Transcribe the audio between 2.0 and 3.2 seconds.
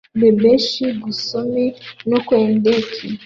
no kwendike,